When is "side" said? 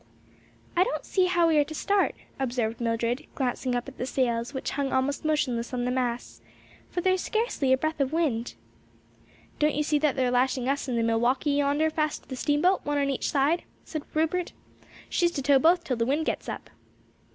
13.29-13.61